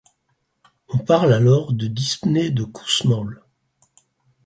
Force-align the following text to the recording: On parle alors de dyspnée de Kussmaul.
On 0.87 0.97
parle 0.97 1.31
alors 1.31 1.73
de 1.73 1.85
dyspnée 1.85 2.49
de 2.49 2.63
Kussmaul. 2.63 3.43